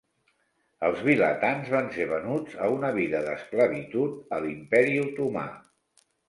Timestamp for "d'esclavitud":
3.27-4.35